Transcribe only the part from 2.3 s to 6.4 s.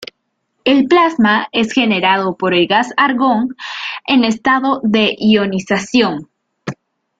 por el gas argón en estado de ionización.